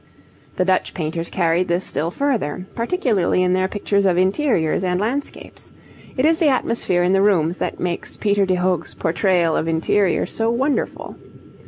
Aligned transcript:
The 0.55 0.65
Dutch 0.65 0.95
painters 0.95 1.29
carried 1.29 1.67
this 1.67 1.85
still 1.85 2.09
further, 2.09 2.65
particularly 2.73 3.43
in 3.43 3.53
their 3.53 3.67
pictures 3.67 4.07
of 4.07 4.17
interiors 4.17 4.83
and 4.83 4.99
landscapes. 4.99 5.73
It 6.17 6.25
is 6.25 6.39
the 6.39 6.49
atmosphere 6.49 7.03
in 7.03 7.13
the 7.13 7.21
rooms 7.21 7.59
that 7.59 7.79
makes 7.79 8.17
Peter 8.17 8.47
de 8.47 8.55
Hoogh's 8.55 8.95
portrayal 8.95 9.55
of 9.55 9.67
interiors 9.67 10.31
so 10.31 10.49
wonderful. 10.49 11.17